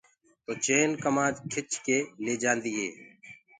[0.43, 2.75] تو چين ڪمآد کِچ ڪي لي جآندي۔